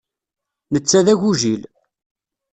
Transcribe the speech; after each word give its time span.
Netta 0.73 0.99
d 1.05 1.07
agujil. 1.13 1.61